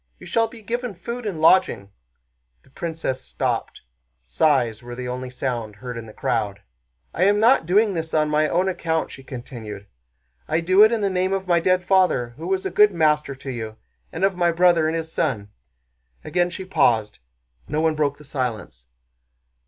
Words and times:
You 0.17 0.25
shall 0.25 0.47
be 0.47 0.63
given 0.63 0.95
food 0.95 1.27
and 1.27 1.39
lodging." 1.39 1.91
The 2.63 2.71
princess 2.71 3.21
stopped. 3.21 3.81
Sighs 4.23 4.81
were 4.81 4.95
the 4.95 5.07
only 5.07 5.29
sound 5.29 5.75
heard 5.75 5.95
in 5.95 6.07
the 6.07 6.11
crowd. 6.11 6.61
"I 7.13 7.25
am 7.25 7.39
not 7.39 7.67
doing 7.67 7.93
this 7.93 8.11
on 8.11 8.27
my 8.27 8.49
own 8.49 8.67
account," 8.67 9.11
she 9.11 9.21
continued, 9.21 9.85
"I 10.47 10.59
do 10.59 10.81
it 10.83 10.91
in 10.91 11.01
the 11.01 11.09
name 11.11 11.33
of 11.33 11.45
my 11.45 11.59
dead 11.59 11.83
father, 11.83 12.29
who 12.29 12.47
was 12.47 12.65
a 12.65 12.71
good 12.71 12.91
master 12.91 13.35
to 13.35 13.51
you, 13.51 13.77
and 14.11 14.25
of 14.25 14.35
my 14.35 14.51
brother 14.51 14.87
and 14.87 14.95
his 14.95 15.11
son." 15.13 15.49
Again 16.23 16.49
she 16.49 16.65
paused. 16.65 17.19
No 17.67 17.79
one 17.79 17.93
broke 17.93 18.17
the 18.17 18.25
silence. 18.25 18.87